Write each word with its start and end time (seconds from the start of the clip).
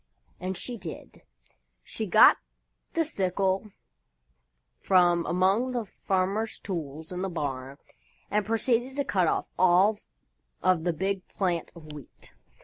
And 0.39 0.57
she 0.57 0.77
did. 0.79 1.21
She 1.83 2.07
got 2.07 2.37
the 2.93 3.05
sickle 3.05 3.71
from 4.79 5.27
among 5.27 5.73
the 5.73 5.85
farmer's 5.85 6.57
tools 6.57 7.11
in 7.11 7.21
the 7.21 7.29
barn 7.29 7.77
and 8.31 8.43
proceeded 8.43 8.95
to 8.95 9.05
cut 9.05 9.27
off 9.27 9.45
all 9.59 9.99
of 10.63 10.85
the 10.85 10.93
big 10.93 11.27
plant 11.27 11.71
of 11.75 11.93
Wheat. 11.93 12.33